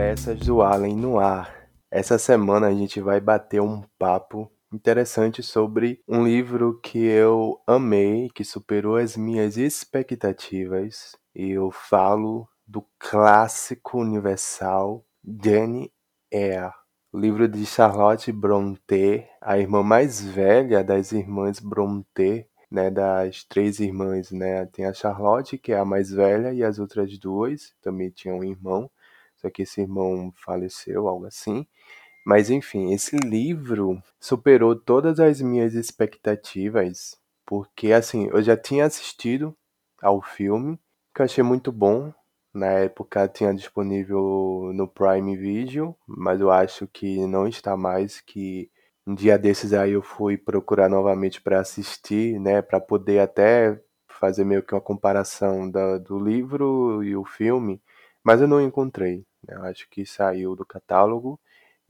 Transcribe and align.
Conversas 0.00 0.38
do 0.40 0.62
Além 0.62 0.96
no 0.96 1.20
ar. 1.20 1.68
Essa 1.90 2.18
semana 2.18 2.68
a 2.68 2.72
gente 2.72 3.02
vai 3.02 3.20
bater 3.20 3.60
um 3.60 3.82
papo 3.98 4.50
interessante 4.72 5.42
sobre 5.42 6.02
um 6.08 6.24
livro 6.24 6.80
que 6.80 7.04
eu 7.04 7.60
amei, 7.66 8.30
que 8.34 8.42
superou 8.42 8.96
as 8.96 9.14
minhas 9.14 9.58
expectativas. 9.58 11.14
E 11.34 11.50
eu 11.50 11.70
falo 11.70 12.48
do 12.66 12.82
clássico 12.98 13.98
universal 13.98 15.04
Jane 15.22 15.92
Eyre, 16.32 16.72
livro 17.12 17.46
de 17.46 17.66
Charlotte 17.66 18.32
Brontë, 18.32 19.28
a 19.38 19.58
irmã 19.58 19.82
mais 19.82 20.24
velha 20.24 20.82
das 20.82 21.12
irmãs 21.12 21.60
Brontë, 21.60 22.48
né, 22.70 22.90
das 22.90 23.44
três 23.44 23.78
irmãs, 23.80 24.30
né? 24.30 24.64
Tem 24.64 24.86
a 24.86 24.94
Charlotte, 24.94 25.58
que 25.58 25.72
é 25.72 25.78
a 25.78 25.84
mais 25.84 26.10
velha, 26.10 26.54
e 26.54 26.64
as 26.64 26.78
outras 26.78 27.18
duas 27.18 27.74
também 27.82 28.08
tinham 28.08 28.38
um 28.38 28.44
irmão, 28.44 28.90
só 29.40 29.50
que 29.50 29.62
esse 29.62 29.80
irmão 29.80 30.32
faleceu, 30.36 31.08
algo 31.08 31.26
assim. 31.26 31.66
Mas 32.24 32.50
enfim, 32.50 32.92
esse 32.92 33.16
livro 33.16 34.02
superou 34.20 34.76
todas 34.76 35.18
as 35.20 35.40
minhas 35.40 35.74
expectativas, 35.74 37.16
porque 37.46 37.92
assim, 37.92 38.28
eu 38.28 38.42
já 38.42 38.56
tinha 38.56 38.84
assistido 38.86 39.56
ao 40.02 40.20
filme, 40.22 40.78
que 41.14 41.22
eu 41.22 41.24
achei 41.24 41.42
muito 41.44 41.72
bom. 41.72 42.12
Na 42.52 42.66
época 42.66 43.28
tinha 43.28 43.54
disponível 43.54 44.72
no 44.74 44.88
Prime 44.88 45.36
Video, 45.36 45.96
mas 46.06 46.40
eu 46.40 46.50
acho 46.50 46.86
que 46.88 47.26
não 47.26 47.46
está 47.46 47.76
mais, 47.76 48.20
que 48.20 48.70
um 49.06 49.14
dia 49.14 49.38
desses 49.38 49.72
aí 49.72 49.92
eu 49.92 50.02
fui 50.02 50.36
procurar 50.36 50.88
novamente 50.88 51.40
para 51.40 51.60
assistir, 51.60 52.38
né, 52.40 52.60
para 52.62 52.80
poder 52.80 53.20
até 53.20 53.80
fazer 54.08 54.44
meio 54.44 54.62
que 54.62 54.74
uma 54.74 54.80
comparação 54.80 55.70
da, 55.70 55.98
do 55.98 56.18
livro 56.18 57.02
e 57.02 57.16
o 57.16 57.24
filme, 57.24 57.80
mas 58.22 58.40
eu 58.40 58.48
não 58.48 58.60
encontrei. 58.60 59.24
Né? 59.46 59.56
Eu 59.56 59.64
acho 59.64 59.88
que 59.88 60.04
saiu 60.06 60.54
do 60.54 60.64
catálogo 60.64 61.38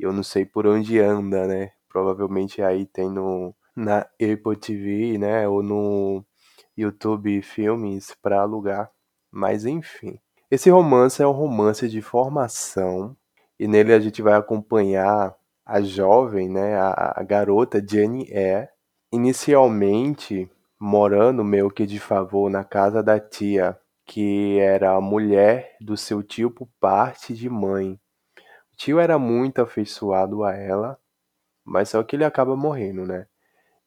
eu 0.02 0.12
não 0.12 0.22
sei 0.22 0.44
por 0.46 0.66
onde 0.66 0.98
anda, 0.98 1.46
né? 1.46 1.72
Provavelmente 1.88 2.62
aí 2.62 2.86
tem 2.86 3.10
no 3.10 3.54
na 3.76 4.00
Apple 4.00 4.56
TV, 4.60 5.16
né, 5.16 5.48
ou 5.48 5.62
no 5.62 6.24
YouTube 6.76 7.40
Filmes 7.42 8.14
para 8.20 8.40
alugar. 8.40 8.90
Mas 9.30 9.64
enfim, 9.64 10.18
esse 10.50 10.68
romance 10.70 11.22
é 11.22 11.26
um 11.26 11.32
romance 11.32 11.88
de 11.88 12.02
formação 12.02 13.16
e 13.58 13.68
nele 13.68 13.92
a 13.94 14.00
gente 14.00 14.20
vai 14.22 14.34
acompanhar 14.34 15.34
a 15.64 15.80
jovem, 15.80 16.48
né, 16.48 16.76
a, 16.76 17.14
a 17.16 17.22
garota 17.22 17.82
Jenny 17.86 18.26
é 18.30 18.68
inicialmente 19.12 20.50
morando 20.78 21.44
meio 21.44 21.70
que 21.70 21.86
de 21.86 22.00
favor 22.00 22.50
na 22.50 22.64
casa 22.64 23.02
da 23.02 23.20
tia, 23.20 23.78
que 24.10 24.58
era 24.58 24.96
a 24.96 25.00
mulher 25.00 25.76
do 25.80 25.96
seu 25.96 26.20
tio 26.20 26.50
por 26.50 26.68
parte 26.80 27.32
de 27.32 27.48
mãe. 27.48 27.92
O 28.72 28.76
tio 28.76 28.98
era 28.98 29.16
muito 29.20 29.62
afeiçoado 29.62 30.42
a 30.42 30.52
ela, 30.52 30.98
mas 31.64 31.90
só 31.90 32.02
que 32.02 32.16
ele 32.16 32.24
acaba 32.24 32.56
morrendo, 32.56 33.06
né? 33.06 33.28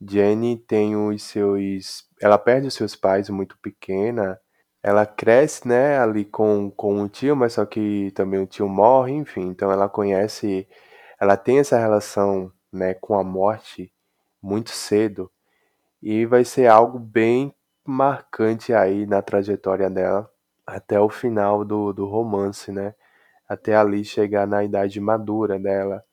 Jenny 0.02 0.56
tem 0.58 0.96
os 0.96 1.24
seus. 1.24 2.08
Ela 2.22 2.38
perde 2.38 2.68
os 2.68 2.74
seus 2.74 2.96
pais 2.96 3.30
muito 3.30 3.58
pequena. 3.60 4.40
Ela 4.82 5.06
cresce, 5.06 5.68
né, 5.68 6.00
ali 6.00 6.24
com, 6.24 6.72
com 6.72 7.02
o 7.02 7.10
tio, 7.10 7.36
mas 7.36 7.54
só 7.54 7.66
que 7.66 8.10
também 8.12 8.40
o 8.42 8.48
tio 8.48 8.70
morre, 8.70 9.12
enfim. 9.12 9.50
Então 9.50 9.74
ela 9.74 9.90
conhece 9.90 10.66
ela 11.20 11.36
tem 11.36 11.60
essa 11.60 11.78
relação 11.78 12.50
né, 12.72 12.94
com 12.94 13.16
a 13.20 13.24
morte 13.26 13.94
muito 14.42 14.70
cedo 14.72 15.30
e 16.02 16.26
vai 16.26 16.46
ser 16.46 16.68
algo 16.68 16.98
bem 16.98 17.54
marcante 17.86 18.74
aí 18.74 19.06
na 19.06 19.22
trajetória 19.22 19.90
dela 19.90 20.30
até 20.66 21.00
o 21.00 21.10
final 21.10 21.66
do, 21.66 21.94
do 21.94 22.06
romance, 22.06 22.72
né? 22.72 22.96
Até 23.48 23.76
ali 23.76 24.04
chegar 24.06 24.48
na 24.48 24.64
idade 24.64 25.00
madura 25.00 25.60
dela. 25.60 26.04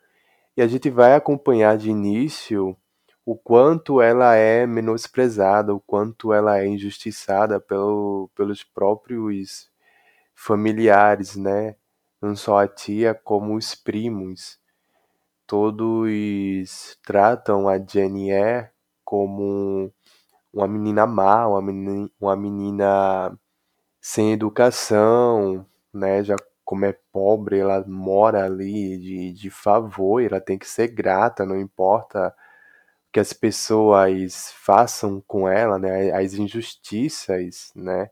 E 0.56 0.62
a 0.62 0.67
gente 0.67 0.91
vai 0.91 1.15
acompanhar 1.15 1.77
de 1.78 1.91
início 1.91 2.77
o 3.25 3.37
quanto 3.37 4.03
ela 4.03 4.34
é 4.34 4.67
menosprezada, 4.67 5.75
o 5.75 5.81
quanto 5.81 6.33
ela 6.33 6.59
é 6.59 6.67
injustiçada 6.67 7.61
pelo, 7.61 8.28
pelos 8.34 8.65
próprios 8.65 9.71
familiares, 10.34 11.37
né? 11.37 11.77
Não 12.21 12.34
só 12.34 12.59
a 12.59 12.69
tia, 12.69 13.15
como 13.15 13.56
os 13.56 13.75
primos 13.75 14.61
todos 15.50 16.97
tratam 17.05 17.69
a 17.69 17.77
Jenny 17.77 18.31
Eyre 18.31 18.69
como 19.05 19.93
uma 20.53 20.66
menina 20.69 21.06
má, 21.06 21.47
uma 21.49 21.62
menina, 21.62 22.11
uma 22.21 22.37
menina 22.37 23.38
sem 24.00 24.33
educação, 24.33 25.66
né? 25.93 26.25
Já 26.25 26.37
como 26.65 26.84
é 26.87 26.93
pobre, 27.12 27.59
ela 27.61 27.84
mora 27.87 28.44
ali 28.44 28.99
de, 28.99 29.33
de 29.34 29.50
favor, 29.50 30.22
ela 30.22 30.41
tem 30.41 30.59
que 30.59 30.69
ser 30.69 30.89
grata, 30.89 31.44
não 31.47 31.60
importa 31.60 32.28
o 33.09 33.12
que 33.12 33.21
as 33.21 33.33
pessoas 33.33 34.53
façam 34.65 35.22
com 35.27 35.49
ela, 35.49 35.78
né? 35.78 36.12
As 36.12 36.34
injustiças, 36.34 37.72
né? 37.75 38.10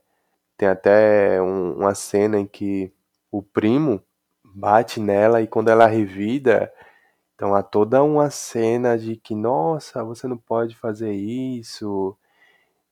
Tem 0.57 0.69
até 0.69 1.41
um, 1.41 1.73
uma 1.79 1.95
cena 1.95 2.39
em 2.39 2.47
que 2.47 2.93
o 3.31 3.41
primo 3.43 4.03
bate 4.43 4.99
nela 4.99 5.41
e 5.41 5.47
quando 5.47 5.69
ela 5.69 5.87
revida, 5.87 6.71
então 7.35 7.55
há 7.55 7.63
toda 7.63 8.03
uma 8.03 8.29
cena 8.29 8.97
de 8.97 9.15
que, 9.17 9.35
nossa, 9.35 10.03
você 10.03 10.27
não 10.27 10.37
pode 10.37 10.75
fazer 10.75 11.13
isso, 11.13 12.17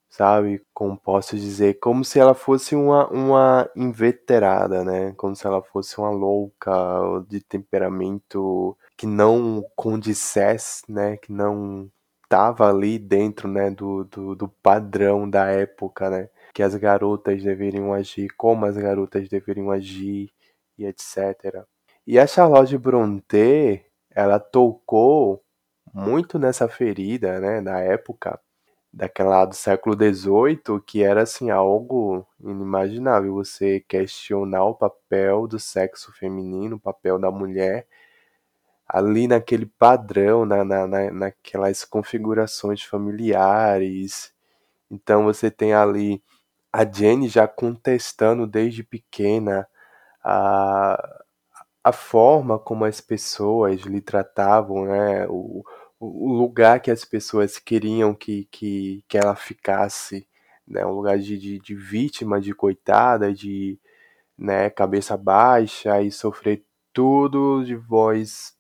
sabe? 0.09 0.61
Como 0.73 0.97
posso 0.97 1.35
dizer, 1.35 1.75
como 1.79 2.03
se 2.03 2.19
ela 2.19 2.33
fosse 2.33 2.75
uma, 2.75 3.07
uma 3.09 3.69
inveterada, 3.75 4.83
né? 4.83 5.13
Como 5.17 5.35
se 5.35 5.45
ela 5.45 5.61
fosse 5.61 5.97
uma 5.99 6.09
louca 6.09 6.71
de 7.27 7.41
temperamento 7.41 8.77
que 8.97 9.05
não 9.05 9.63
condissesse, 9.75 10.83
né? 10.91 11.17
Que 11.17 11.31
não 11.31 11.89
estava 12.23 12.69
ali 12.69 12.99
dentro, 12.99 13.47
né? 13.47 13.69
Do, 13.71 14.03
do, 14.05 14.35
do 14.35 14.49
padrão 14.49 15.29
da 15.29 15.47
época, 15.47 16.09
né? 16.09 16.29
Que 16.53 16.63
as 16.63 16.75
garotas 16.75 17.43
deveriam 17.43 17.93
agir, 17.93 18.29
como 18.37 18.65
as 18.65 18.77
garotas 18.77 19.29
deveriam 19.29 19.71
agir 19.71 20.31
e 20.77 20.85
etc. 20.85 21.65
E 22.05 22.17
a 22.19 22.25
Charlotte 22.27 22.77
Brontë, 22.77 23.85
ela 24.11 24.39
tocou 24.39 25.43
muito 25.93 26.39
nessa 26.39 26.67
ferida, 26.67 27.39
né, 27.39 27.61
na 27.61 27.79
época 27.81 28.39
daquela 28.93 29.45
do 29.45 29.55
século 29.55 29.95
XVIII, 29.95 30.81
que 30.85 31.03
era 31.03 31.23
assim 31.23 31.49
algo 31.51 32.25
inimaginável 32.39 33.33
você 33.33 33.79
questionar 33.81 34.65
o 34.65 34.75
papel 34.75 35.47
do 35.47 35.59
sexo 35.59 36.11
feminino, 36.13 36.77
o 36.77 36.79
papel 36.79 37.19
da 37.19 37.31
mulher 37.31 37.87
ali 38.87 39.27
naquele 39.27 39.65
padrão, 39.65 40.45
na, 40.45 40.63
na, 40.63 40.87
na, 40.87 41.11
naquelas 41.11 41.83
configurações 41.83 42.81
familiares. 42.83 44.33
Então 44.91 45.25
você 45.25 45.51
tem 45.51 45.73
ali 45.73 46.23
a 46.73 46.85
Jenny 46.85 47.27
já 47.29 47.47
contestando 47.47 48.47
desde 48.47 48.83
pequena 48.83 49.67
a, 50.23 51.21
a 51.83 51.91
forma 51.93 52.59
como 52.59 52.85
as 52.85 53.01
pessoas 53.01 53.81
lhe 53.81 54.01
tratavam, 54.01 54.85
né? 54.85 55.27
O, 55.29 55.63
o 55.99 56.33
lugar 56.33 56.79
que 56.81 56.91
as 56.91 57.05
pessoas 57.05 57.57
queriam 57.59 58.13
que, 58.13 58.47
que, 58.51 59.03
que 59.07 59.17
ela 59.17 59.35
ficasse, 59.35 60.27
né? 60.67 60.85
Um 60.85 60.91
lugar 60.91 61.17
de, 61.19 61.37
de, 61.37 61.59
de 61.59 61.75
vítima, 61.75 62.41
de 62.41 62.53
coitada, 62.53 63.33
de 63.33 63.79
né, 64.37 64.69
cabeça 64.69 65.17
baixa 65.17 66.01
e 66.01 66.11
sofrer 66.11 66.63
tudo 66.93 67.63
de 67.65 67.75
voz 67.75 68.55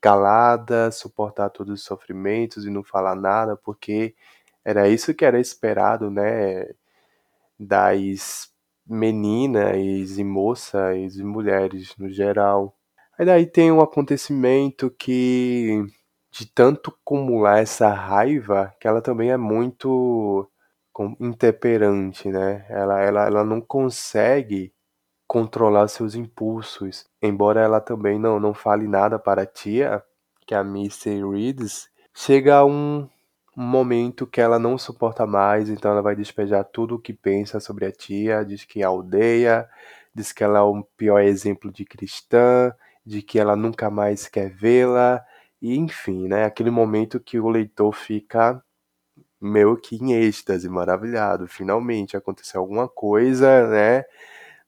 calada, 0.00 0.90
suportar 0.90 1.50
todos 1.50 1.74
os 1.80 1.84
sofrimentos 1.84 2.64
e 2.66 2.70
não 2.70 2.82
falar 2.82 3.14
nada, 3.14 3.56
porque 3.56 4.14
era 4.64 4.88
isso 4.88 5.14
que 5.14 5.24
era 5.24 5.40
esperado, 5.40 6.10
né, 6.10 6.66
das 7.58 8.50
meninas 8.86 10.18
e 10.18 10.24
moças 10.24 11.16
e 11.16 11.22
mulheres 11.22 11.94
no 11.98 12.08
geral. 12.10 12.76
Aí 13.18 13.26
daí 13.26 13.46
tem 13.46 13.70
um 13.70 13.80
acontecimento 13.80 14.90
que 14.90 15.84
de 16.30 16.46
tanto 16.46 16.90
acumular 17.02 17.58
essa 17.58 17.88
raiva, 17.88 18.74
que 18.80 18.86
ela 18.86 19.02
também 19.02 19.30
é 19.30 19.36
muito 19.36 20.48
intemperante, 21.18 22.28
né? 22.28 22.66
Ela, 22.68 23.00
ela, 23.00 23.26
ela 23.26 23.44
não 23.44 23.60
consegue 23.60 24.72
controlar 25.26 25.88
seus 25.88 26.14
impulsos, 26.14 27.06
embora 27.22 27.60
ela 27.60 27.80
também 27.80 28.18
não, 28.18 28.40
não 28.40 28.52
fale 28.52 28.88
nada 28.88 29.18
para 29.18 29.42
a 29.42 29.46
tia, 29.46 30.02
que 30.46 30.54
é 30.54 30.58
a 30.58 30.64
Missy 30.64 31.22
Reeds, 31.22 31.88
chega 32.12 32.56
a 32.56 32.64
um 32.64 33.08
momento 33.56 34.26
que 34.26 34.40
ela 34.40 34.58
não 34.58 34.76
suporta 34.76 35.26
mais, 35.26 35.68
então 35.68 35.90
ela 35.92 36.02
vai 36.02 36.16
despejar 36.16 36.64
tudo 36.64 36.96
o 36.96 36.98
que 36.98 37.12
pensa 37.12 37.60
sobre 37.60 37.86
a 37.86 37.92
tia, 37.92 38.44
diz 38.44 38.64
que 38.64 38.82
a 38.82 38.90
odeia, 38.90 39.68
diz 40.14 40.32
que 40.32 40.42
ela 40.42 40.58
é 40.58 40.62
o 40.62 40.82
pior 40.96 41.20
exemplo 41.20 41.70
de 41.70 41.84
cristã, 41.84 42.72
de 43.04 43.22
que 43.22 43.38
ela 43.38 43.54
nunca 43.56 43.90
mais 43.90 44.28
quer 44.28 44.50
vê-la, 44.50 45.24
e 45.62 45.76
enfim, 45.76 46.28
né, 46.28 46.44
aquele 46.44 46.70
momento 46.70 47.20
que 47.20 47.38
o 47.40 47.48
leitor 47.48 47.92
fica 47.94 48.62
meio 49.40 49.76
que 49.76 49.96
em 49.96 50.12
êxtase, 50.14 50.68
maravilhado, 50.68 51.48
finalmente 51.48 52.16
aconteceu 52.16 52.60
alguma 52.60 52.88
coisa, 52.88 53.68
né, 53.68 54.04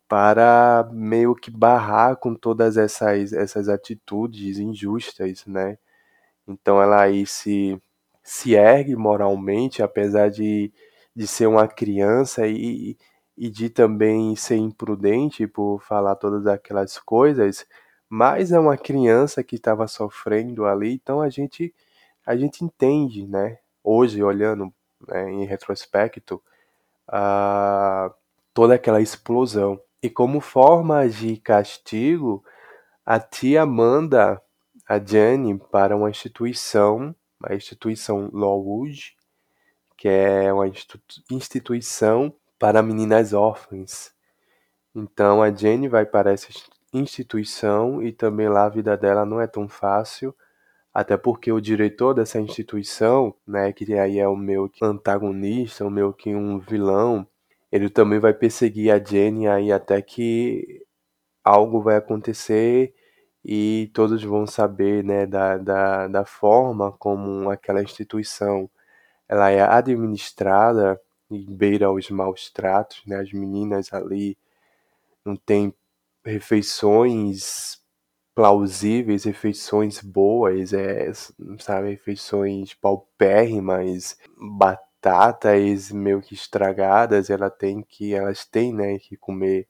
para 0.09 0.89
meio 0.93 1.35
que 1.35 1.51
barrar 1.51 2.17
com 2.17 2.35
todas 2.35 2.77
essas, 2.77 3.33
essas 3.33 3.69
atitudes 3.69 4.59
injustas, 4.59 5.47
né? 5.47 5.79
Então 6.47 6.83
ela 6.83 7.03
aí 7.03 7.27
se, 7.27 7.81
se 8.23 8.55
ergue 8.55 8.97
moralmente, 8.97 9.83
apesar 9.83 10.31
de, 10.31 10.73
de 11.15 11.27
ser 11.27 11.47
uma 11.47 11.69
criança 11.69 12.47
e, 12.47 12.97
e 13.37 13.51
de 13.51 13.71
também 13.71 14.37
ser 14.37 14.57
imprudente 14.57 15.47
por 15.47 15.81
falar 15.83 16.17
todas 16.17 16.47
aquelas 16.47 16.99
coisas, 16.99 17.67
mas 18.15 18.53
é 18.53 18.59
uma 18.59 18.77
criança 18.77 19.43
que 19.43 19.57
estava 19.57 19.89
sofrendo 19.89 20.67
ali, 20.67 20.93
então 20.93 21.23
a 21.23 21.31
gente 21.31 21.75
a 22.27 22.37
gente 22.37 22.63
entende, 22.63 23.27
né? 23.27 23.59
Hoje 23.83 24.23
olhando 24.23 24.71
né, 25.09 25.31
em 25.33 25.47
retrospecto, 25.47 26.43
a 27.09 28.13
toda 28.53 28.75
aquela 28.75 29.01
explosão. 29.01 29.81
E 30.03 30.11
como 30.11 30.43
forma 30.43 31.09
de 31.09 31.39
castigo, 31.39 32.45
a 33.07 33.19
tia 33.19 33.65
manda 33.65 34.43
a 34.87 34.99
Jane 34.99 35.59
para 35.71 35.97
uma 35.97 36.11
instituição, 36.11 37.17
a 37.43 37.55
instituição 37.55 38.29
Lawwood, 38.31 39.17
que 39.97 40.07
é 40.07 40.53
uma 40.53 40.71
instituição 41.31 42.31
para 42.59 42.83
meninas 42.83 43.33
órfãs. 43.33 44.13
Então 44.95 45.43
a 45.43 45.51
Jane 45.51 45.89
vai 45.89 46.05
para 46.05 46.31
essa 46.31 46.51
instituição 46.93 48.03
e 48.03 48.13
também 48.13 48.49
lá 48.49 48.67
a 48.67 48.69
vida 48.69 48.97
dela 48.97 49.25
não 49.25 49.41
é 49.41 49.47
tão 49.47 49.69
fácil, 49.69 50.35
até 50.95 51.17
porque 51.17 51.53
o 51.53 51.61
diretor 51.61 52.15
dessa 52.15 52.41
instituição, 52.41 53.35
né, 53.47 53.73
que 53.73 53.93
aí 53.95 54.19
é 54.19 54.29
o 54.29 54.37
meu 54.37 54.71
antagonista, 54.83 55.87
o 55.87 55.91
meu 55.91 56.13
que 56.13 56.35
um 56.35 56.59
vilão, 56.59 57.27
ele 57.71 57.89
também 57.91 58.19
vai 58.19 58.35
perseguir 58.35 58.93
a 58.93 59.03
Jenny 59.03 59.49
aí 59.49 59.73
até 59.73 60.03
que 60.03 60.85
algo 61.45 61.81
vai 61.83 61.97
acontecer 61.97 62.95
e 63.45 63.91
todos 63.95 64.23
vão 64.23 64.47
saber 64.47 65.05
né, 65.05 65.27
da, 65.27 65.59
da, 65.59 66.09
da 66.09 66.25
forma 66.25 66.93
como 66.93 67.51
aquela 67.51 67.83
instituição 67.83 68.71
ela 69.29 69.51
é 69.51 69.63
administrada 69.63 71.01
e 71.31 71.47
beira 71.47 71.91
os 71.91 72.11
maus 72.11 72.51
tratos, 72.51 73.03
né? 73.07 73.17
As 73.17 73.33
meninas 73.33 73.93
ali 73.93 74.37
não 75.25 75.35
têm 75.37 75.75
refeições 76.25 77.79
plausíveis, 78.35 79.25
refeições 79.25 80.01
boas, 80.01 80.73
é, 80.73 81.11
sabe, 81.59 81.91
refeições 81.91 82.75
paupérrimas, 82.75 84.17
batatas 84.37 85.91
meio 85.93 86.23
que 86.23 86.35
estragadas, 86.35 87.29
ela 87.31 87.51
tem 87.51 87.83
que, 87.83 88.15
elas 88.15 88.47
têm, 88.47 88.73
né, 88.73 88.99
que 88.99 89.17
comer 89.17 89.69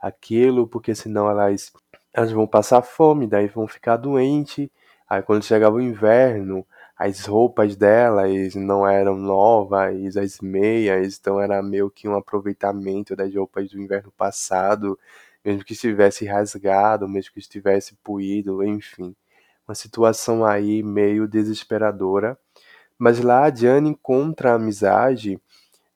aquilo, 0.00 0.66
porque 0.68 0.94
senão 0.94 1.28
elas, 1.28 1.72
elas 2.12 2.32
vão 2.32 2.46
passar 2.46 2.82
fome, 2.82 3.26
daí 3.26 3.48
vão 3.48 3.66
ficar 3.68 3.96
doentes. 3.96 4.68
Aí 5.08 5.22
quando 5.22 5.44
chegava 5.44 5.76
o 5.76 5.80
inverno, 5.80 6.66
as 6.96 7.26
roupas 7.26 7.76
delas 7.76 8.54
não 8.54 8.86
eram 8.86 9.16
novas, 9.16 10.16
as 10.16 10.40
meias, 10.40 11.18
então 11.18 11.40
era 11.40 11.62
meio 11.62 11.90
que 11.90 12.08
um 12.08 12.16
aproveitamento 12.16 13.14
das 13.16 13.34
roupas 13.34 13.70
do 13.70 13.80
inverno 13.80 14.12
passado, 14.16 14.98
mesmo 15.46 15.64
que 15.64 15.74
estivesse 15.74 16.26
rasgado, 16.26 17.08
mesmo 17.08 17.32
que 17.32 17.38
estivesse 17.38 17.94
puído, 18.02 18.64
enfim. 18.64 19.14
Uma 19.66 19.76
situação 19.76 20.44
aí 20.44 20.82
meio 20.82 21.28
desesperadora. 21.28 22.36
Mas 22.98 23.20
lá 23.20 23.44
a 23.44 23.50
Diane 23.50 23.90
encontra 23.90 24.50
a 24.50 24.54
amizade 24.54 25.40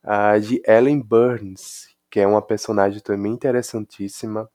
uh, 0.05 0.41
de 0.41 0.62
Ellen 0.64 1.00
Burns, 1.00 1.88
que 2.08 2.20
é 2.20 2.26
uma 2.26 2.41
personagem 2.41 3.00
também 3.00 3.32
interessantíssima, 3.32 4.49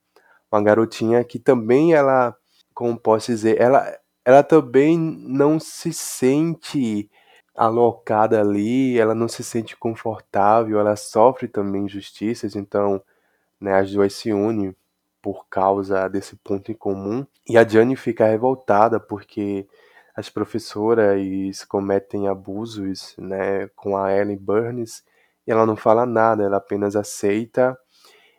uma 0.50 0.64
garotinha 0.64 1.24
que 1.26 1.40
também 1.40 1.94
ela, 1.94 2.34
como 2.74 2.98
posso 2.98 3.28
dizer, 3.28 3.60
ela, 3.60 4.00
ela 4.24 4.44
também 4.44 4.98
não 4.98 5.60
se 5.60 5.92
sente 5.92 7.10
alocada 7.54 8.40
ali, 8.40 8.98
ela 8.98 9.16
não 9.16 9.28
se 9.28 9.44
sente 9.44 9.76
confortável, 9.76 10.80
ela 10.80 10.96
sofre 10.96 11.48
também 11.50 11.86
injustiças, 11.86 12.56
então 12.56 13.02
né, 13.60 13.74
as 13.76 13.92
duas 13.92 14.14
se 14.14 14.32
unem 14.32 14.76
por 15.26 15.48
causa 15.50 16.08
desse 16.08 16.36
ponto 16.36 16.72
em 16.72 16.76
comum. 16.76 17.26
E 17.50 17.58
a 17.58 17.68
Jane 17.68 17.96
fica 17.96 18.28
revoltada 18.28 19.00
porque 19.00 19.68
as 20.16 20.30
professoras 20.30 21.66
cometem 21.68 22.28
abusos 22.28 23.16
né, 23.18 23.68
com 23.70 23.98
a 23.98 24.16
Ellen 24.16 24.38
Burns 24.38 25.04
e 25.48 25.52
ela 25.52 25.66
não 25.66 25.76
fala 25.76 26.06
nada, 26.06 26.44
ela 26.44 26.58
apenas 26.58 26.96
aceita. 26.96 27.76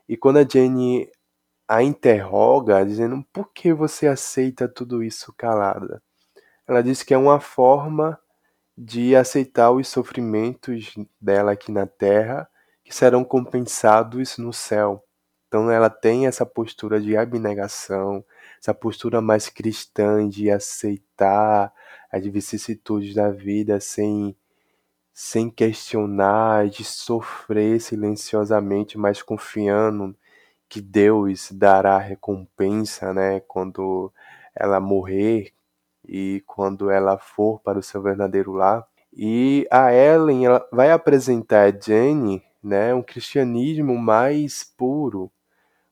E 0.08 0.16
quando 0.16 0.36
a 0.36 0.46
Jane 0.48 1.10
a 1.66 1.82
interroga, 1.82 2.86
dizendo 2.86 3.26
por 3.32 3.52
que 3.52 3.72
você 3.72 4.06
aceita 4.06 4.68
tudo 4.68 5.02
isso 5.02 5.34
calada, 5.36 6.00
ela 6.68 6.84
diz 6.84 7.02
que 7.02 7.12
é 7.12 7.18
uma 7.18 7.40
forma 7.40 8.16
de 8.78 9.16
aceitar 9.16 9.72
os 9.72 9.88
sofrimentos 9.88 10.94
dela 11.20 11.50
aqui 11.50 11.72
na 11.72 11.84
Terra 11.84 12.48
que 12.84 12.94
serão 12.94 13.24
compensados 13.24 14.38
no 14.38 14.52
céu. 14.52 15.02
Então 15.56 15.70
ela 15.70 15.88
tem 15.88 16.26
essa 16.26 16.44
postura 16.44 17.00
de 17.00 17.16
abnegação, 17.16 18.22
essa 18.60 18.74
postura 18.74 19.22
mais 19.22 19.48
cristã 19.48 20.28
de 20.28 20.50
aceitar 20.50 21.72
as 22.12 22.26
vicissitudes 22.26 23.14
da 23.14 23.30
vida 23.30 23.80
sem 23.80 24.36
sem 25.14 25.48
questionar, 25.48 26.68
de 26.68 26.84
sofrer 26.84 27.80
silenciosamente, 27.80 28.98
mas 28.98 29.22
confiando 29.22 30.14
que 30.68 30.78
Deus 30.82 31.50
dará 31.50 31.96
recompensa, 31.96 33.14
né, 33.14 33.40
quando 33.40 34.12
ela 34.54 34.78
morrer 34.78 35.54
e 36.06 36.42
quando 36.46 36.90
ela 36.90 37.16
for 37.16 37.60
para 37.60 37.78
o 37.78 37.82
seu 37.82 38.02
verdadeiro 38.02 38.52
lar. 38.52 38.86
E 39.10 39.66
a 39.70 39.90
Ellen 39.94 40.44
ela 40.44 40.68
vai 40.70 40.90
apresentar 40.92 41.72
a 41.72 41.80
Jenny, 41.80 42.42
né, 42.62 42.92
um 42.94 43.02
cristianismo 43.02 43.96
mais 43.96 44.62
puro, 44.62 45.32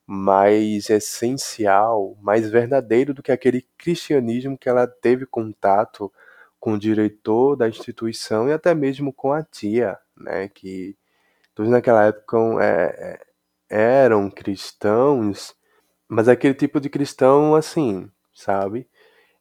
mais 0.07 0.91
essencial, 0.91 2.17
mais 2.21 2.51
verdadeiro 2.51 3.15
do 3.15 3.23
que 3.23 3.33
aquele 3.33 3.63
cristianismo 3.79 4.59
que 4.59 4.69
ela 4.69 4.87
teve 4.87 5.27
contato 5.27 6.13
com 6.61 6.75
o 6.75 6.79
diretor 6.79 7.57
da 7.57 7.69
instituição 7.69 8.49
e 8.49 8.53
até 8.53 8.75
mesmo 8.75 9.13
com 9.13 9.33
a 9.33 9.43
tia, 9.43 9.99
né, 10.17 10.49
que 10.49 10.97
todos 11.55 11.71
naquela 11.71 12.07
época 12.07 12.39
é, 12.63 13.21
é, 13.71 14.05
eram 14.05 14.31
cristãos, 14.31 15.55
mas 16.09 16.29
aquele 16.29 16.55
tipo 16.55 16.81
de 16.81 16.91
cristão 16.91 17.55
assim, 17.55 18.11
sabe? 18.35 18.89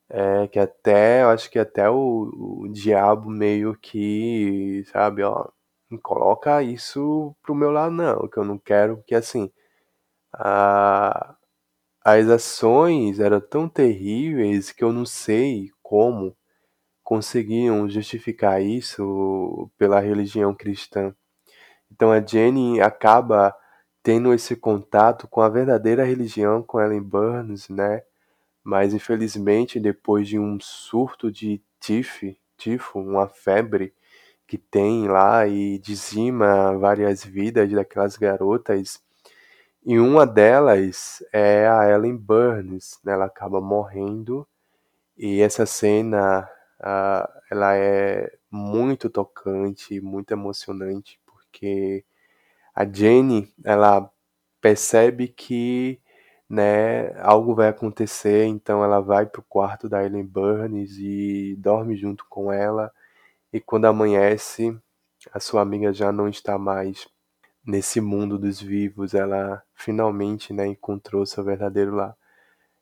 É, 0.10 0.48
que 0.48 0.60
até, 0.60 1.24
eu 1.24 1.30
acho 1.30 1.50
que 1.50 1.60
até 1.60 1.90
o, 1.90 2.64
o 2.64 2.68
diabo 2.70 3.30
meio 3.30 3.76
que, 3.78 4.84
sabe, 4.92 5.24
ó, 5.24 5.48
coloca 6.02 6.62
isso 6.64 7.36
pro 7.44 7.56
meu 7.56 7.72
lado 7.72 7.94
não, 7.94 8.28
que 8.28 8.38
eu 8.38 8.44
não 8.46 8.58
quero, 8.60 9.04
que 9.08 9.16
assim, 9.16 9.52
a, 10.34 11.36
as 12.04 12.28
ações 12.30 13.20
eram 13.20 13.42
tão 13.42 13.70
terríveis 13.70 14.72
que 14.72 14.84
eu 14.84 14.94
não 14.94 15.06
sei 15.06 15.72
como 15.82 16.36
conseguiam 17.04 17.88
justificar 17.90 18.62
isso 18.62 19.70
pela 19.78 20.00
religião 20.00 20.54
cristã. 20.56 21.16
Então 21.92 22.12
a 22.12 22.22
Jenny 22.22 22.82
acaba 22.82 23.56
tendo 24.04 24.34
esse 24.34 24.56
contato 24.56 25.28
com 25.28 25.42
a 25.42 25.50
verdadeira 25.50 26.04
religião, 26.04 26.64
com 26.64 26.82
Ellen 26.82 27.02
Burns, 27.02 27.70
né? 27.70 28.04
Mas 28.64 28.94
infelizmente 28.94 29.80
depois 29.80 30.28
de 30.28 30.40
um 30.40 30.60
surto 30.60 31.32
de 31.32 31.62
tif, 31.80 32.38
tifo, 32.58 33.00
uma 33.00 33.28
febre 33.30 33.94
que 34.48 34.58
tem 34.58 35.08
lá 35.08 35.48
e 35.48 35.80
dizima 35.80 36.78
várias 36.78 37.24
vidas 37.24 37.72
daquelas 37.72 38.18
garotas, 38.18 39.02
e 39.86 40.00
uma 40.00 40.26
delas 40.26 41.24
é 41.34 41.68
a 41.68 41.90
Ellen 41.90 42.18
Burns, 42.18 43.00
né? 43.04 43.14
ela 43.14 43.26
acaba 43.26 43.60
morrendo 43.62 44.48
e 45.18 45.42
essa 45.42 45.66
cena 45.66 46.50
uh, 46.82 47.30
ela 47.52 47.76
é 47.78 48.32
muito 48.52 49.10
tocante, 49.10 50.02
muito 50.02 50.32
emocionante, 50.32 51.20
porque 51.26 52.06
a 52.76 52.86
Jenny 52.86 53.54
ela 53.66 54.10
percebe 54.62 55.28
que 55.28 56.00
né, 56.50 57.14
algo 57.22 57.56
vai 57.56 57.70
acontecer, 57.70 58.46
então 58.46 58.84
ela 58.84 59.00
vai 59.02 59.26
pro 59.26 59.44
quarto 59.44 59.90
da 59.90 60.04
Ellen 60.06 60.26
Burns 60.26 60.98
e 61.00 61.56
dorme 61.60 61.96
junto 61.98 62.26
com 62.30 62.52
ela. 62.52 62.92
E 63.54 63.60
quando 63.62 63.86
amanhece, 63.86 64.78
a 65.34 65.40
sua 65.40 65.62
amiga 65.62 65.94
já 65.94 66.12
não 66.12 66.28
está 66.30 66.58
mais 66.58 67.08
nesse 67.66 68.02
mundo 68.02 68.38
dos 68.38 68.62
vivos, 68.62 69.14
ela 69.14 69.64
finalmente 69.76 70.54
né, 70.54 70.68
encontrou 70.68 71.26
seu 71.26 71.44
verdadeiro 71.44 71.96
lar. 71.96 72.16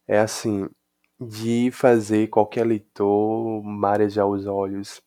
É 0.07 0.19
assim, 0.19 0.69
de 1.19 1.71
fazer 1.71 2.27
qualquer 2.29 2.65
leitor 2.65 3.63
marejar 3.63 4.27
os 4.27 4.47
olhos. 4.47 5.01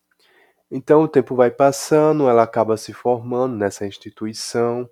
Então 0.70 1.02
o 1.02 1.08
tempo 1.08 1.36
vai 1.36 1.50
passando, 1.50 2.28
ela 2.28 2.42
acaba 2.44 2.76
se 2.76 2.92
formando 2.92 3.56
nessa 3.56 3.86
instituição, 3.86 4.88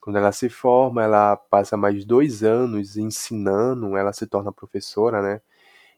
Quando 0.00 0.16
ela 0.16 0.32
se 0.32 0.48
forma, 0.48 1.02
ela 1.04 1.36
passa 1.36 1.76
mais 1.76 2.04
dois 2.04 2.42
anos 2.42 2.96
ensinando, 2.96 3.96
ela 3.96 4.12
se 4.12 4.26
torna 4.26 4.52
professora, 4.52 5.20
né? 5.22 5.40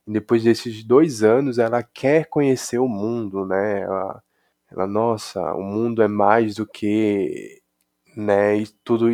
E 0.07 0.13
depois 0.13 0.45
desses 0.45 0.85
dois 0.85 1.23
anos, 1.25 1.59
ela 1.59 1.83
quer 1.83 2.27
conhecer 2.29 2.79
o 2.79 2.89
mundo, 2.89 3.47
né? 3.47 3.83
Ela, 3.83 4.23
ela 4.71 4.87
nossa, 4.87 5.55
o 5.55 5.63
mundo 5.63 6.03
é 6.03 6.09
mais 6.09 6.57
do 6.57 6.67
que, 6.67 7.62
né? 8.17 8.57
E 8.57 8.67
tudo, 8.85 9.09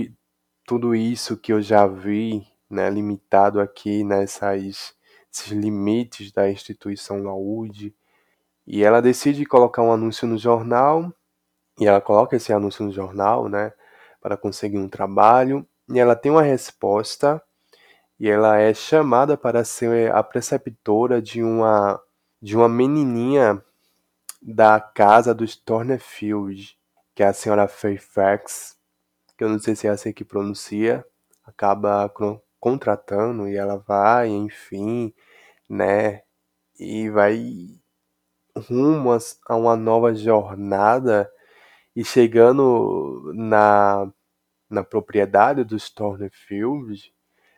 tudo 0.67 0.95
isso 0.95 1.37
que 1.37 1.53
eu 1.53 1.63
já 1.63 1.87
vi, 1.87 2.47
né? 2.71 2.91
Limitado 2.91 3.61
aqui 3.61 4.05
nessas 4.05 4.97
esses 5.33 5.53
limites 5.53 6.33
da 6.33 6.51
instituição 6.51 7.23
Laúde. 7.23 7.95
E 8.67 8.83
ela 8.85 9.01
decide 9.03 9.45
colocar 9.47 9.83
um 9.83 9.93
anúncio 9.93 10.27
no 10.27 10.39
jornal, 10.39 11.13
e 11.81 11.87
ela 11.87 12.01
coloca 12.01 12.37
esse 12.37 12.53
anúncio 12.53 12.85
no 12.85 12.93
jornal, 12.93 13.49
né? 13.49 13.73
Para 14.21 14.37
conseguir 14.37 14.79
um 14.79 14.89
trabalho, 14.89 15.67
e 15.89 15.99
ela 15.99 16.17
tem 16.17 16.31
uma 16.31 16.43
resposta 16.43 17.43
e 18.21 18.29
ela 18.29 18.59
é 18.59 18.75
chamada 18.75 19.37
para 19.37 19.65
ser 19.65 20.13
a 20.13 20.23
preceptora 20.23 21.23
de 21.23 21.43
uma 21.43 22.01
de 22.41 22.57
uma 22.57 22.69
menininha 22.69 23.63
da 24.41 24.81
casa 24.81 25.35
dos 25.35 25.57
Thornefield, 25.57 26.79
que 27.15 27.23
é 27.23 27.27
a 27.27 27.33
senhora 27.33 27.67
Fairfax, 27.67 28.78
que 29.39 29.45
eu 29.45 29.51
não 29.51 29.61
sei 29.61 29.77
se 29.77 29.87
é 29.87 29.91
assim 29.91 30.13
que 30.13 30.25
pronuncia, 30.25 31.05
acaba 31.45 32.13
contratando 32.61 33.49
e 33.49 33.57
ela 33.57 33.79
vai, 33.79 34.29
enfim, 34.29 35.15
né, 35.69 36.23
e 36.79 37.11
vai 37.11 37.39
rumo 38.57 39.17
a 39.49 39.57
uma 39.57 39.77
nova 39.77 40.15
jornada 40.15 41.31
e 41.97 42.05
chegando 42.05 43.33
na, 43.35 44.11
na 44.71 44.85
propriedade 44.85 45.65
dos 45.65 45.91
Thornefield, 45.91 47.13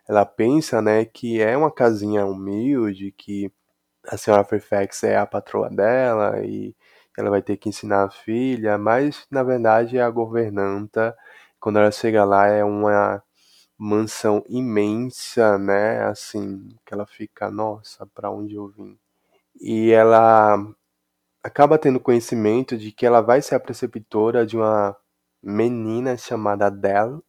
ela 0.08 0.26
pensa, 0.26 0.82
né, 0.82 1.04
que 1.04 1.40
é 1.42 1.56
uma 1.56 1.72
casinha 1.72 2.26
humilde, 2.26 3.12
que 3.16 3.52
a 4.08 4.16
senhora 4.16 4.44
Fairfax 4.44 5.04
é 5.04 5.16
a 5.18 5.26
patroa 5.26 5.70
dela 5.70 6.42
e 6.44 6.74
ela 7.18 7.30
vai 7.30 7.42
ter 7.42 7.56
que 7.58 7.68
ensinar 7.68 8.04
a 8.04 8.10
filha, 8.10 8.78
mas 8.78 9.26
na 9.30 9.42
verdade 9.42 9.98
é 9.98 10.02
a 10.02 10.10
governanta. 10.10 11.16
Quando 11.60 11.78
ela 11.78 11.90
chega 11.92 12.24
lá 12.24 12.46
é 12.48 12.64
uma 12.64 13.22
mansão 13.78 14.44
imensa, 14.48 15.58
né, 15.58 16.04
assim, 16.04 16.68
que 16.86 16.94
ela 16.94 17.06
fica, 17.06 17.50
nossa, 17.50 18.06
para 18.06 18.30
onde 18.30 18.54
eu 18.56 18.68
vim? 18.68 18.98
E 19.60 19.90
ela 19.92 20.56
acaba 21.42 21.78
tendo 21.78 22.00
conhecimento 22.00 22.76
de 22.78 22.92
que 22.92 23.06
ela 23.06 23.20
vai 23.22 23.42
ser 23.42 23.56
a 23.56 23.60
preceptora 23.60 24.46
de 24.46 24.56
uma 24.56 24.96
menina 25.42 26.16
chamada 26.16 26.66
Adele, 26.66 27.20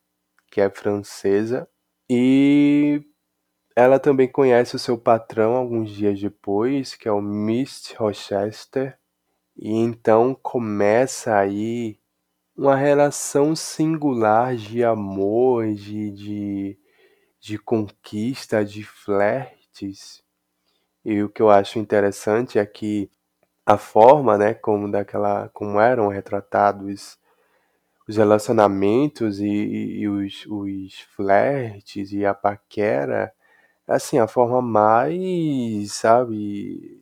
que 0.51 0.61
é 0.61 0.69
francesa, 0.69 1.67
e 2.09 3.03
ela 3.75 3.99
também 3.99 4.27
conhece 4.29 4.75
o 4.75 4.79
seu 4.79 4.97
patrão 4.97 5.55
alguns 5.55 5.91
dias 5.91 6.19
depois, 6.21 6.95
que 6.95 7.07
é 7.07 7.11
o 7.11 7.21
Mist 7.21 7.95
Rochester, 7.97 8.97
e 9.57 9.71
então 9.71 10.35
começa 10.41 11.37
aí 11.37 11.99
uma 12.55 12.75
relação 12.75 13.55
singular 13.55 14.55
de 14.55 14.83
amor, 14.83 15.73
de, 15.73 16.11
de, 16.11 16.79
de 17.39 17.57
conquista, 17.57 18.63
de 18.63 18.83
flertes. 18.83 20.23
E 21.03 21.23
o 21.23 21.29
que 21.29 21.41
eu 21.41 21.49
acho 21.49 21.79
interessante 21.79 22.59
é 22.59 22.65
que 22.65 23.09
a 23.65 23.77
forma, 23.77 24.37
né, 24.37 24.53
como 24.53 24.89
daquela, 24.91 25.49
como 25.49 25.79
eram 25.79 26.07
retratados 26.09 27.17
os 28.07 28.17
relacionamentos 28.17 29.39
e, 29.39 29.45
e, 29.47 29.99
e 30.01 30.09
os, 30.09 30.45
os 30.47 30.99
flertes 31.15 32.11
e 32.11 32.25
a 32.25 32.33
paquera, 32.33 33.33
assim, 33.87 34.19
a 34.19 34.27
forma 34.27 34.61
mais, 34.61 35.93
sabe, 35.93 37.01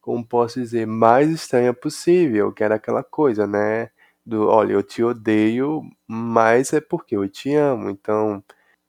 como 0.00 0.26
posso 0.26 0.60
dizer, 0.60 0.86
mais 0.86 1.30
estranha 1.30 1.74
possível, 1.74 2.52
que 2.52 2.64
era 2.64 2.76
aquela 2.76 3.02
coisa, 3.04 3.46
né, 3.46 3.90
do, 4.28 4.48
olha, 4.48 4.72
eu 4.74 4.82
te 4.82 5.02
odeio, 5.02 5.82
mas 6.06 6.72
é 6.72 6.80
porque 6.80 7.16
eu 7.16 7.28
te 7.28 7.54
amo, 7.54 7.90
então 7.90 8.42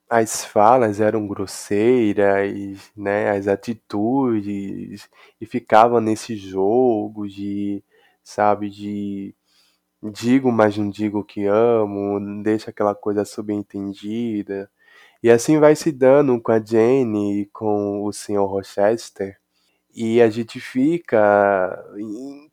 as 0.10 0.44
falas 0.46 1.00
eram 1.02 1.28
grosseiras, 1.28 2.92
né, 2.98 3.32
as 3.32 3.48
atitudes, 3.48 5.10
e 5.40 5.46
ficava 5.46 6.02
nesse 6.02 6.36
jogo 6.36 7.28
de, 7.28 7.84
sabe, 8.24 8.70
de 8.70 9.36
digo, 10.04 10.52
mas 10.52 10.78
não 10.78 10.90
digo 10.90 11.24
que 11.24 11.46
amo, 11.46 12.42
deixa 12.44 12.72
aquela 12.72 12.96
coisa 12.96 13.26
subentendida. 13.26 14.70
E 15.24 15.30
assim 15.30 15.60
vai 15.60 15.76
se 15.76 15.92
dando 15.92 16.40
com 16.42 16.52
a 16.52 16.60
Jane 16.64 17.42
e 17.42 17.46
com 17.48 18.04
o 18.04 18.12
Sr. 18.14 18.46
Rochester. 18.46 19.38
E 19.94 20.22
a 20.22 20.30
gente 20.30 20.60
fica 20.60 21.78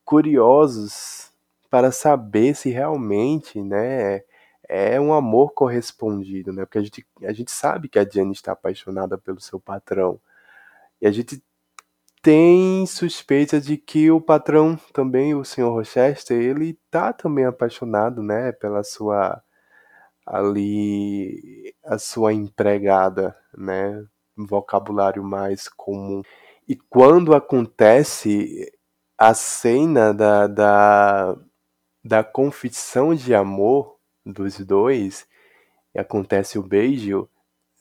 curiosos 0.04 1.15
para 1.70 1.92
saber 1.92 2.54
se 2.56 2.70
realmente, 2.70 3.62
né, 3.62 4.22
é 4.68 5.00
um 5.00 5.12
amor 5.14 5.52
correspondido, 5.52 6.52
né? 6.52 6.64
Porque 6.64 6.78
a 6.78 6.82
gente, 6.82 7.06
a 7.22 7.32
gente 7.32 7.50
sabe 7.52 7.88
que 7.88 7.98
a 7.98 8.04
Jane 8.08 8.32
está 8.32 8.52
apaixonada 8.52 9.16
pelo 9.18 9.40
seu 9.40 9.60
patrão. 9.60 10.20
E 11.00 11.06
a 11.06 11.12
gente 11.12 11.42
tem 12.22 12.86
suspeita 12.86 13.60
de 13.60 13.76
que 13.76 14.10
o 14.10 14.20
patrão 14.20 14.76
também, 14.92 15.34
o 15.34 15.44
Sr. 15.44 15.70
Rochester, 15.70 16.40
ele 16.40 16.78
tá 16.90 17.12
também 17.12 17.44
apaixonado, 17.44 18.22
né, 18.22 18.52
pela 18.52 18.82
sua 18.84 19.42
ali 20.26 21.74
a 21.84 21.98
sua 21.98 22.32
empregada, 22.32 23.36
né, 23.56 24.04
vocabulário 24.36 25.22
mais 25.22 25.68
comum. 25.68 26.22
E 26.68 26.76
quando 26.76 27.34
acontece 27.34 28.72
a 29.18 29.34
cena 29.34 30.12
da, 30.12 30.46
da, 30.46 31.36
da 32.06 32.22
confissão 32.22 33.14
de 33.14 33.34
amor 33.34 33.96
dos 34.24 34.58
dois, 34.60 35.26
e 35.94 35.98
acontece 35.98 36.58
o 36.58 36.62
beijo, 36.62 37.28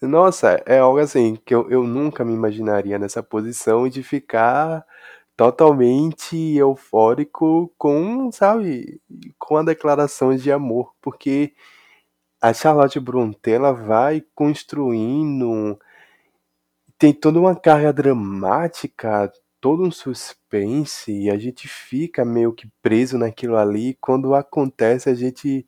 nossa, 0.02 0.62
é 0.66 0.80
algo 0.80 1.00
assim 1.00 1.36
que 1.46 1.54
eu, 1.56 1.70
eu 1.72 1.84
nunca 1.84 2.26
me 2.26 2.34
imaginaria 2.34 3.00
nessa 3.00 3.24
posição 3.24 3.88
de 3.88 4.04
ficar 4.04 4.86
totalmente 5.36 6.36
eufórico 6.56 7.74
com, 7.78 8.32
sabe, 8.32 9.02
com 9.38 9.58
a 9.58 9.64
declaração 9.64 10.36
de 10.36 10.52
amor, 10.52 10.94
porque 11.02 11.54
a 12.42 12.54
Charlotte 12.54 13.00
Brontë 13.00 13.52
ela 13.54 13.72
vai 13.74 14.24
construindo 14.36 15.80
tem 16.98 17.14
toda 17.14 17.40
uma 17.40 17.56
carga 17.56 17.92
dramática, 17.92 19.32
todo 19.66 19.84
um 19.84 19.92
suspense 19.92 21.12
e 21.12 21.32
a 21.32 21.38
gente 21.40 21.68
fica 21.68 22.24
meio 22.24 22.54
que 22.54 22.70
preso 22.84 23.18
naquilo 23.18 23.58
ali. 23.58 23.98
Quando 24.02 24.36
acontece, 24.36 25.10
a 25.10 25.16
gente, 25.16 25.66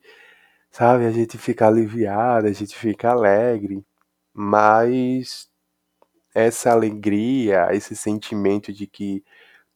sabe, 0.70 1.06
a 1.06 1.10
gente 1.10 1.38
fica 1.38 1.66
aliviado, 1.66 2.46
a 2.48 2.52
gente 2.52 2.76
fica 2.76 3.10
alegre 3.10 3.84
mas 4.40 5.48
essa 6.34 6.70
alegria, 6.72 7.68
esse 7.72 7.96
sentimento 7.96 8.72
de 8.72 8.86
que 8.86 9.24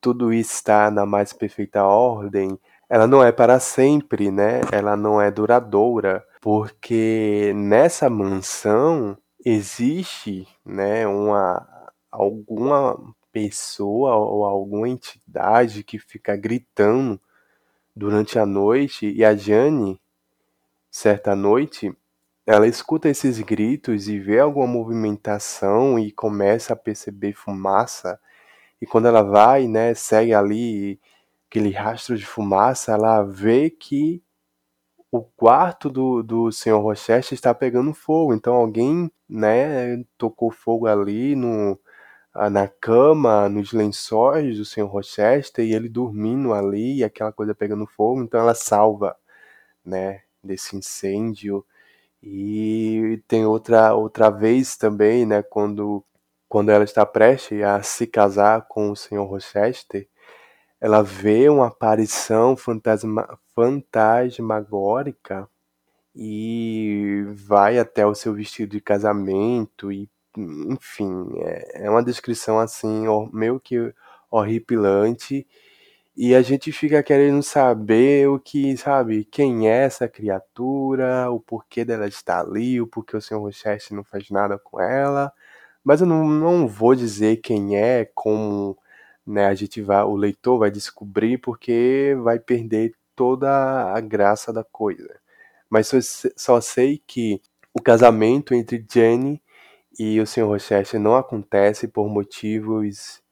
tudo 0.01 0.33
está 0.33 0.91
na 0.91 1.05
mais 1.07 1.33
perfeita 1.33 1.85
ordem, 1.85 2.59
ela 2.89 3.07
não 3.09 3.25
é 3.25 3.33
para 3.33 3.59
sempre, 3.61 4.31
né? 4.31 4.61
Ela 4.73 4.97
não 4.97 5.21
é 5.21 5.33
duradoura, 5.33 6.25
porque 6.41 7.53
nessa 7.57 8.09
mansão 8.11 9.19
existe, 9.45 10.47
né, 10.65 11.07
uma 11.09 11.67
alguma 12.11 12.97
pessoa 13.33 14.15
ou 14.17 14.45
alguma 14.45 14.89
entidade 14.89 15.83
que 15.83 15.99
fica 15.99 16.37
gritando 16.37 17.21
durante 17.97 18.39
a 18.39 18.47
noite 18.47 19.11
e 19.11 19.25
a 19.25 19.35
Jane 19.35 20.01
certa 20.91 21.35
noite 21.35 21.95
ela 22.47 22.67
escuta 22.67 23.09
esses 23.09 23.39
gritos 23.41 24.09
e 24.09 24.19
vê 24.19 24.41
alguma 24.41 24.67
movimentação 24.67 25.99
e 25.99 26.11
começa 26.11 26.73
a 26.73 26.77
perceber 26.77 27.35
fumaça. 27.35 28.19
E 28.81 28.87
quando 28.87 29.07
ela 29.07 29.23
vai, 29.23 29.69
né, 29.69 29.95
segue 29.95 30.35
ali 30.35 31.01
aquele 31.49 31.71
rastro 31.71 32.17
de 32.17 32.27
fumaça, 32.27 32.93
ela 32.93 33.23
vê 33.23 33.71
que 33.71 34.23
o 35.11 35.23
quarto 35.23 35.91
do, 35.91 36.23
do 36.23 36.51
Sr. 36.51 36.81
Rochester 36.81 37.35
está 37.35 37.55
pegando 37.55 37.95
fogo. 37.95 38.35
Então 38.35 38.55
alguém, 38.55 39.11
né, 39.29 40.03
tocou 40.19 40.51
fogo 40.51 40.87
ali 40.87 41.37
no, 41.37 41.79
na 42.51 42.69
cama, 42.69 43.49
nos 43.49 43.73
lençóis 43.73 44.57
do 44.59 44.65
Sr. 44.65 44.87
Rochester 44.87 45.65
e 45.65 45.75
ele 45.75 45.89
dormindo 45.89 46.53
ali 46.55 46.99
e 46.99 47.05
aquela 47.05 47.33
coisa 47.33 47.55
pegando 47.55 47.87
fogo. 47.87 48.23
Então 48.23 48.41
ela 48.41 48.55
salva, 48.55 49.17
né, 49.85 50.23
desse 50.43 50.77
incêndio 50.77 51.65
e 52.23 53.23
tem 53.29 53.47
outra 53.47 53.95
outra 53.95 54.31
vez 54.31 54.77
também, 54.77 55.27
né, 55.27 55.43
quando 55.43 56.05
quando 56.49 56.71
ela 56.71 56.85
está 56.85 57.07
prestes 57.07 57.63
a 57.63 57.83
se 57.83 58.07
casar 58.07 58.67
com 58.69 58.91
o 58.91 58.97
Sr. 58.97 59.25
Rochester, 59.27 60.09
ela 60.81 61.03
vê 61.03 61.49
uma 61.49 61.69
aparição 61.69 62.57
fantasma, 62.57 63.39
fantasmagórica 63.55 65.49
e 66.15 67.25
vai 67.29 67.79
até 67.79 68.07
o 68.07 68.15
seu 68.15 68.35
vestido 68.35 68.73
de 68.73 68.81
casamento 68.81 69.93
e 69.93 70.09
enfim, 70.37 71.29
é, 71.39 71.87
é 71.87 71.91
uma 71.91 72.03
descrição 72.03 72.59
assim, 72.59 73.05
meio 73.33 73.61
que 73.61 73.93
horripilante 74.31 75.47
e 76.17 76.35
a 76.35 76.43
gente 76.43 76.71
fica 76.73 77.03
querendo 77.03 77.43
saber 77.43 78.29
o 78.29 78.39
que, 78.39 78.77
sabe, 78.77 79.25
quem 79.25 79.69
é 79.69 79.85
essa 79.85 80.07
criatura, 80.07 81.31
o 81.31 81.41
porquê 81.41 81.85
dela 81.87 82.07
estar 82.07 82.41
ali, 82.41 82.81
o 82.81 82.87
porquê 82.87 83.17
o 83.17 83.21
Sr. 83.21 83.39
Rochester 83.39 83.97
não 83.97 84.05
faz 84.05 84.29
nada 84.31 84.59
com 84.59 84.79
ela. 84.81 85.33
Mas 85.83 86.01
eu 86.03 86.07
não, 86.07 86.29
não 86.29 86.69
vou 86.69 86.95
dizer 86.95 87.39
quem 87.39 87.77
é, 87.79 88.05
como 88.15 88.79
né, 89.27 89.47
a 89.47 89.55
gente 89.55 89.81
vai, 89.83 90.03
o 90.05 90.15
leitor 90.17 90.59
vai 90.59 90.71
descobrir, 90.71 91.39
porque 91.39 92.15
vai 92.23 92.39
perder 92.39 92.95
toda 93.17 93.51
a 93.95 94.01
graça 94.01 94.53
da 94.53 94.65
coisa. 94.65 95.19
Mas 95.71 95.89
só, 95.89 95.99
só 96.37 96.61
sei 96.61 97.03
que 97.07 97.41
o 97.75 97.81
casamento 97.83 98.55
entre 98.55 98.85
Jenny 98.91 99.42
e 99.99 100.21
o 100.21 100.27
Sr. 100.27 100.45
Rochester 100.47 101.01
não 101.01 101.17
acontece 101.17 101.89
por 101.89 102.09
motivos 102.09 103.23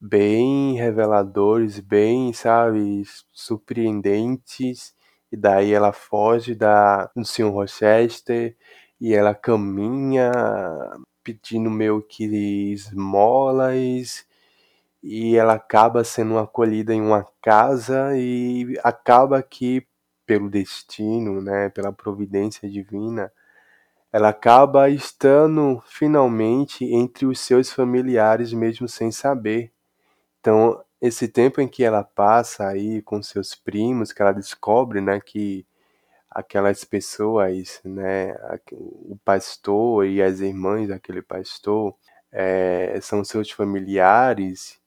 bem 0.00 0.74
reveladores, 0.76 1.80
bem, 1.80 2.32
sabe, 2.32 3.02
surpreendentes. 3.32 4.94
E 5.32 5.36
daí 5.36 5.72
ela 5.72 5.92
foge 5.92 6.54
da, 6.54 7.06
do 7.16 7.24
Sr. 7.24 7.50
Rochester 7.50 8.56
e 9.00 9.14
ela 9.14 9.34
caminha 9.34 10.30
pedindo 11.24 11.70
meio 11.70 12.02
que 12.02 12.24
esmolas 12.72 14.24
e 15.02 15.36
ela 15.36 15.54
acaba 15.54 16.04
sendo 16.04 16.38
acolhida 16.38 16.94
em 16.94 17.00
uma 17.00 17.26
casa 17.42 18.16
e 18.16 18.78
acaba 18.82 19.42
que 19.42 19.86
pelo 20.26 20.50
destino, 20.50 21.40
né, 21.40 21.68
pela 21.70 21.92
providência 21.92 22.68
divina, 22.68 23.32
ela 24.16 24.30
acaba 24.30 24.88
estando 24.88 25.82
finalmente 25.84 26.86
entre 26.86 27.26
os 27.26 27.38
seus 27.38 27.70
familiares 27.70 28.50
mesmo 28.50 28.88
sem 28.88 29.12
saber. 29.12 29.70
Então, 30.40 30.82
esse 31.02 31.28
tempo 31.28 31.60
em 31.60 31.68
que 31.68 31.84
ela 31.84 32.02
passa 32.02 32.66
aí 32.66 33.02
com 33.02 33.22
seus 33.22 33.54
primos, 33.54 34.14
que 34.14 34.22
ela 34.22 34.32
descobre, 34.32 35.02
né, 35.02 35.20
que 35.20 35.66
aquelas 36.30 36.82
pessoas, 36.82 37.78
né, 37.84 38.34
o 38.72 39.18
pastor 39.22 40.06
e 40.06 40.22
as 40.22 40.40
irmãs 40.40 40.88
daquele 40.88 41.20
pastor 41.20 41.94
é, 42.32 42.98
são 43.02 43.22
seus 43.22 43.50
familiares 43.50 44.80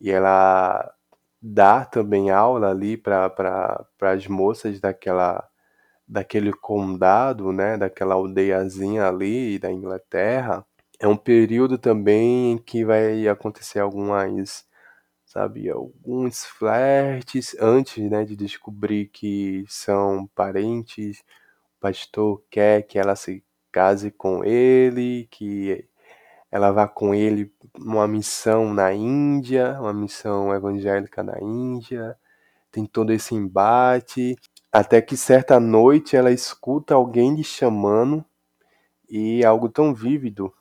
e 0.00 0.10
ela 0.10 0.92
dá 1.40 1.84
também 1.84 2.30
aula 2.30 2.70
ali 2.70 2.96
para 2.96 3.86
as 4.00 4.26
moças 4.26 4.80
daquela 4.80 5.48
daquele 6.08 6.52
condado, 6.52 7.52
né, 7.52 7.76
daquela 7.76 8.14
aldeiazinha 8.14 9.06
ali 9.08 9.58
da 9.58 9.72
Inglaterra. 9.72 10.64
É 11.00 11.08
um 11.08 11.16
período 11.16 11.78
também 11.78 12.52
em 12.52 12.58
que 12.58 12.84
vai 12.84 13.28
acontecer 13.28 13.80
algumas 13.80 14.66
sabe, 15.26 15.68
alguns 15.70 16.46
flertes 16.46 17.54
antes, 17.60 18.08
né, 18.10 18.24
de 18.24 18.36
descobrir 18.36 19.08
que 19.08 19.64
são 19.68 20.26
parentes. 20.34 21.20
O 21.78 21.80
pastor 21.80 22.42
quer 22.50 22.82
que 22.82 22.98
ela 22.98 23.16
se 23.16 23.44
case 23.72 24.10
com 24.10 24.44
ele, 24.44 25.28
que 25.30 25.86
ela 26.50 26.72
vá 26.72 26.88
com 26.88 27.14
ele 27.14 27.52
numa 27.78 28.08
missão 28.08 28.72
na 28.74 28.94
Índia, 28.94 29.78
uma 29.80 29.92
missão 29.92 30.54
evangélica 30.54 31.22
na 31.22 31.38
Índia. 31.42 32.16
Tem 32.72 32.86
todo 32.86 33.12
esse 33.12 33.34
embate, 33.34 34.36
até 34.78 35.00
que 35.00 35.16
certa 35.16 35.58
noite 35.58 36.16
ela 36.16 36.30
escuta 36.30 36.94
alguém 36.94 37.34
lhe 37.34 37.42
chamando 37.42 38.22
e 39.08 39.42
algo 39.42 39.70
tão 39.70 39.94
vívido 39.94 40.52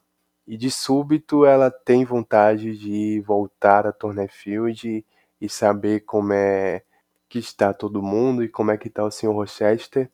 e 0.47 0.55
de 0.55 0.71
súbito 0.71 1.45
ela 1.45 1.69
tem 1.69 2.05
vontade 2.05 2.77
de 2.77 3.19
voltar 3.27 3.85
a 3.85 3.91
Tornefield 3.91 5.05
e 5.41 5.49
saber 5.49 6.05
como 6.05 6.31
é 6.31 6.83
que 7.27 7.39
está 7.39 7.73
todo 7.73 8.01
mundo 8.01 8.41
e 8.41 8.47
como 8.47 8.71
é 8.71 8.77
que 8.77 8.87
está 8.87 9.03
o 9.03 9.11
Sr. 9.11 9.33
Rochester. 9.33 10.09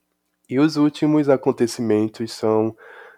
E 0.50 0.60
os 0.60 0.78
últimos 0.78 1.30
acontecimentos 1.30 2.32
são 2.32 2.76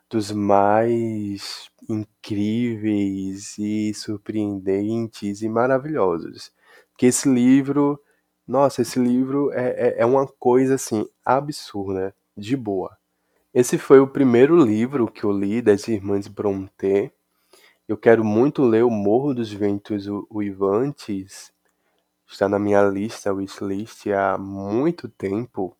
dos 0.09 0.33
mais 0.33 1.69
incríveis 1.87 3.57
e 3.57 3.93
surpreendentes 3.93 5.41
e 5.41 5.47
maravilhosos. 5.47 6.51
Que 6.97 7.05
esse 7.05 7.29
livro, 7.29 8.02
nossa, 8.47 8.81
esse 8.81 8.99
livro 8.99 9.51
é, 9.53 9.69
é, 9.69 9.95
é 9.99 10.05
uma 10.05 10.27
coisa 10.27 10.75
assim 10.75 11.07
absurda, 11.25 12.13
de 12.35 12.57
boa. 12.57 12.97
Esse 13.53 13.77
foi 13.77 13.99
o 13.99 14.07
primeiro 14.07 14.55
livro 14.55 15.07
que 15.07 15.23
eu 15.23 15.31
li 15.31 15.61
das 15.61 15.87
Irmãs 15.87 16.27
Brontë. 16.27 17.11
Eu 17.87 17.97
quero 17.97 18.23
muito 18.23 18.63
ler 18.63 18.83
O 18.83 18.89
Morro 18.89 19.33
dos 19.33 19.51
Ventos 19.53 20.07
Uivantes. 20.31 21.53
Está 22.27 22.49
na 22.49 22.57
minha 22.57 22.81
lista, 22.83 23.31
wishlist, 23.31 24.07
há 24.07 24.37
muito 24.37 25.07
tempo. 25.07 25.77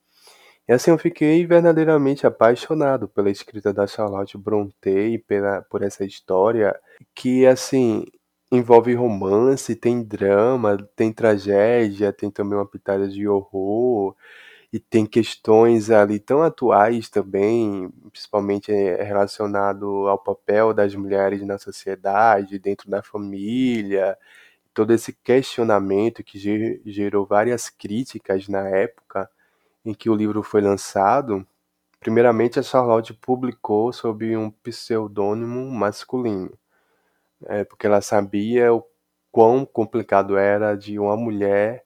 E 0.67 0.71
assim 0.71 0.91
eu 0.91 0.97
fiquei 0.97 1.45
verdadeiramente 1.45 2.25
apaixonado 2.25 3.07
pela 3.07 3.29
escrita 3.29 3.73
da 3.73 3.85
Charlotte 3.87 4.37
Brontë 4.37 5.15
e 5.15 5.17
pela, 5.17 5.61
por 5.63 5.81
essa 5.81 6.05
história 6.05 6.79
que, 7.13 7.45
assim, 7.45 8.05
envolve 8.57 8.93
romance, 8.93 9.75
tem 9.75 10.03
drama, 10.03 10.77
tem 10.95 11.11
tragédia, 11.11 12.13
tem 12.13 12.29
também 12.31 12.57
uma 12.57 12.67
pitada 12.67 13.07
de 13.07 13.27
horror 13.27 14.15
e 14.71 14.79
tem 14.79 15.05
questões 15.05 15.91
ali 15.91 16.19
tão 16.19 16.41
atuais 16.43 17.09
também, 17.09 17.89
principalmente 18.11 18.71
eh, 18.71 19.03
relacionado 19.03 20.07
ao 20.07 20.17
papel 20.17 20.73
das 20.73 20.95
mulheres 20.95 21.43
na 21.43 21.57
sociedade, 21.59 22.59
dentro 22.59 22.89
da 22.89 23.03
família, 23.03 24.17
todo 24.73 24.93
esse 24.93 25.13
questionamento 25.13 26.23
que 26.23 26.39
gerou 26.85 27.25
várias 27.25 27.69
críticas 27.69 28.47
na 28.47 28.67
época 28.69 29.29
em 29.85 29.93
que 29.93 30.09
o 30.09 30.15
livro 30.15 30.43
foi 30.43 30.61
lançado. 30.61 31.45
Primeiramente, 31.99 32.59
a 32.59 32.63
Charlotte 32.63 33.13
publicou 33.13 33.93
sob 33.93 34.35
um 34.37 34.51
pseudônimo 34.51 35.69
masculino, 35.71 36.51
é, 37.47 37.63
porque 37.63 37.87
ela 37.87 38.01
sabia 38.01 38.73
o 38.73 38.83
quão 39.31 39.65
complicado 39.65 40.37
era 40.37 40.75
de 40.75 40.99
uma 40.99 41.17
mulher 41.17 41.83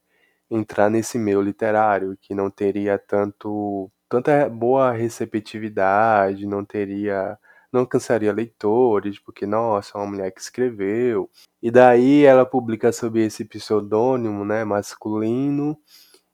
entrar 0.50 0.90
nesse 0.90 1.18
meio 1.18 1.42
literário, 1.42 2.18
que 2.22 2.34
não 2.36 2.50
teria 2.50 2.98
tanto 3.00 3.92
tanta 4.10 4.50
boa 4.50 4.92
receptividade, 4.92 6.46
não 6.48 6.64
teria 6.66 7.38
não 7.72 7.82
alcançaria 7.82 8.32
leitores, 8.34 9.20
porque 9.20 9.46
nossa, 9.46 9.98
é 9.98 10.02
uma 10.02 10.08
mulher 10.12 10.32
que 10.32 10.42
escreveu. 10.42 11.30
E 11.62 11.70
daí 11.72 12.24
ela 12.26 12.46
publica 12.46 12.92
sob 12.94 13.20
esse 13.22 13.46
pseudônimo, 13.46 14.46
né, 14.46 14.64
masculino, 14.64 15.78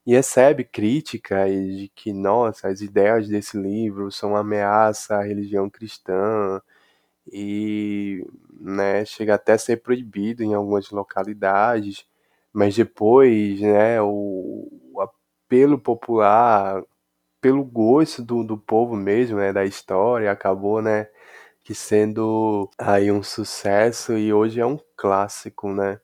e 0.06 0.14
recebe 0.16 0.64
críticas 0.66 1.50
de 1.52 1.92
que, 1.96 2.14
nossa, 2.14 2.68
as 2.70 2.82
ideias 2.82 3.28
desse 3.28 3.58
livro 3.58 4.12
são 4.12 4.32
uma 4.32 4.40
ameaça 4.42 5.16
à 5.18 5.24
religião 5.24 5.70
cristã 5.70 6.62
e, 7.32 8.26
né, 8.60 9.06
chega 9.06 9.36
até 9.36 9.54
a 9.54 9.58
ser 9.58 9.78
proibido 9.78 10.44
em 10.44 10.54
algumas 10.54 10.90
localidades 10.92 12.06
mas 12.54 12.76
depois, 12.76 13.60
né, 13.60 14.00
o, 14.00 14.70
o 14.94 15.02
apelo 15.02 15.80
popular, 15.80 16.84
pelo 17.42 17.64
gosto 17.64 18.22
do, 18.22 18.44
do 18.44 18.58
povo 18.58 18.96
mesmo, 18.96 19.38
né, 19.38 19.52
da 19.52 19.66
história, 19.66 20.32
acabou, 20.32 20.80
né, 20.82 21.08
que 21.64 21.74
sendo 21.74 22.70
aí 22.78 23.12
um 23.12 23.24
sucesso 23.24 24.14
e 24.16 24.32
hoje 24.32 24.60
é 24.60 24.66
um 24.66 24.80
clássico, 24.96 25.74
né. 25.74 26.00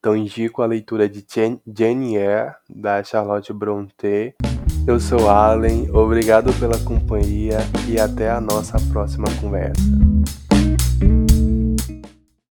Então 0.00 0.16
indico 0.16 0.62
a 0.62 0.66
leitura 0.66 1.08
de 1.08 1.24
Jane 1.28 2.16
Eyre, 2.16 2.54
da 2.68 3.02
Charlotte 3.04 3.52
Brontë. 3.52 4.34
Eu 4.86 4.98
sou 4.98 5.28
Allen, 5.28 5.90
obrigado 5.90 6.52
pela 6.58 6.78
companhia 6.84 7.58
e 7.88 8.00
até 8.00 8.30
a 8.30 8.40
nossa 8.40 8.78
próxima 8.90 9.26
conversa. 9.40 10.07